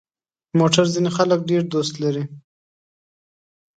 موټر 0.59 0.85
ځینې 0.93 1.09
خلک 1.17 1.39
ډېر 1.49 1.61
دوست 1.73 1.93
لري. 2.03 2.23